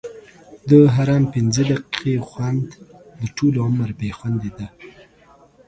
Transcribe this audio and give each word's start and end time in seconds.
د 0.69 0.71
حرام 0.93 1.23
پنځه 1.33 1.61
دقیقې 1.69 2.15
خوند؛ 2.27 2.59
د 3.19 3.21
ټولو 3.35 3.57
عمر 3.67 3.89
بې 3.99 4.09
خوندي 4.17 4.51
ده. 4.57 4.67